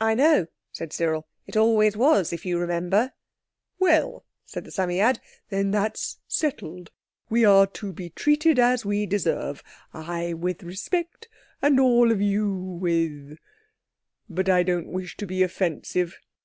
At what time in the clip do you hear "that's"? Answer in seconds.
5.70-6.18